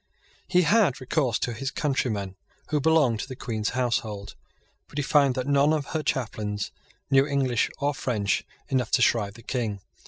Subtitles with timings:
[0.47, 2.35] He had recourse to his countrymen
[2.69, 4.33] who belonged to the Queen's household;
[4.87, 6.71] but he found that none of her chaplains
[7.11, 9.79] knew English or French enough to shrive the King.